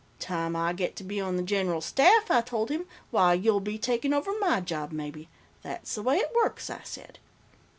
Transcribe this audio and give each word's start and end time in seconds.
"'Time 0.17 0.55
I 0.55 0.73
get 0.73 0.95
to 0.95 1.03
be 1.03 1.21
on 1.21 1.35
the 1.37 1.43
General 1.43 1.79
Staff,' 1.79 2.31
I 2.31 2.41
told 2.41 2.71
him, 2.71 2.87
'why, 3.11 3.35
you'll 3.35 3.59
be 3.59 3.77
takin' 3.77 4.15
over 4.15 4.31
my 4.39 4.59
job, 4.59 4.91
maybe. 4.91 5.29
That's 5.61 5.93
the 5.93 6.01
way 6.01 6.17
it 6.17 6.33
works,' 6.33 6.71
I 6.71 6.81
said. 6.83 7.19